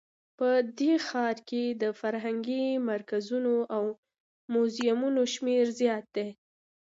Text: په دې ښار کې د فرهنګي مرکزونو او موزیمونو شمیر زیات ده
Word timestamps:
په 0.37 0.47
دې 0.79 0.93
ښار 1.07 1.37
کې 1.49 1.63
د 1.81 1.83
فرهنګي 1.99 2.65
مرکزونو 2.89 3.55
او 3.75 3.83
موزیمونو 4.53 5.21
شمیر 5.33 5.65
زیات 5.79 6.05
ده 6.15 6.27